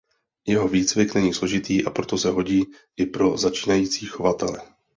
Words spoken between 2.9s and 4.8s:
i pro začínající chovatele.